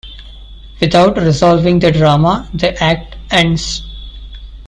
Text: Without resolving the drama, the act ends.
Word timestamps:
Without 0.79 1.15
resolving 1.17 1.77
the 1.77 1.91
drama, 1.91 2.49
the 2.55 2.75
act 2.83 3.17
ends. 3.29 3.83